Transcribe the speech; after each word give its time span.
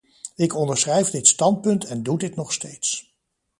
Ik 0.35 0.55
onderschrijf 0.55 1.09
dit 1.09 1.27
standpunt 1.27 1.85
en 1.85 2.03
doe 2.03 2.17
dit 2.17 2.35
nog 2.35 2.53
steeds. 2.53 3.15